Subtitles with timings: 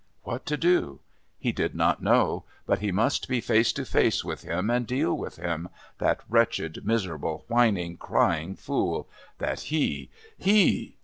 [0.23, 0.99] What to do?
[1.37, 2.43] He did not know.
[2.65, 6.81] But he must be face to face with him and deal with him that wretched,
[6.83, 9.07] miserable, whining, crying fool.
[9.37, 10.09] That he!
[10.39, 10.97] HE!...